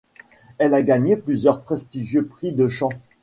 [0.57, 2.89] Elle a gagné plusieurs prestigieux prix de chant.